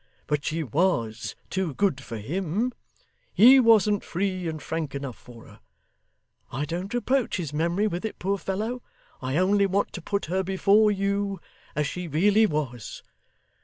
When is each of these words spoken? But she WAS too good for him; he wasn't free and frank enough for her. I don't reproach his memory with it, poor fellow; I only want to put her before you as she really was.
But 0.25 0.43
she 0.43 0.63
WAS 0.63 1.35
too 1.51 1.75
good 1.75 2.01
for 2.01 2.17
him; 2.17 2.73
he 3.31 3.59
wasn't 3.59 4.03
free 4.03 4.47
and 4.47 4.59
frank 4.59 4.95
enough 4.95 5.15
for 5.15 5.45
her. 5.45 5.59
I 6.51 6.65
don't 6.65 6.91
reproach 6.91 7.37
his 7.37 7.53
memory 7.53 7.85
with 7.85 8.03
it, 8.03 8.17
poor 8.17 8.39
fellow; 8.39 8.81
I 9.21 9.37
only 9.37 9.67
want 9.67 9.93
to 9.93 10.01
put 10.01 10.25
her 10.25 10.41
before 10.41 10.89
you 10.89 11.39
as 11.75 11.85
she 11.85 12.07
really 12.07 12.47
was. 12.47 13.03